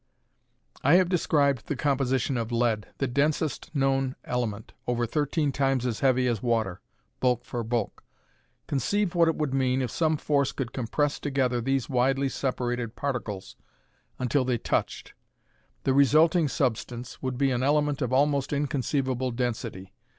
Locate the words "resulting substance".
15.93-17.21